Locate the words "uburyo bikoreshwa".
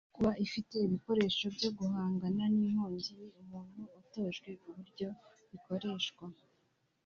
4.69-6.25